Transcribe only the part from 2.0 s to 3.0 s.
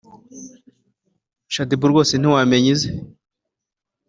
ntiwamenya ize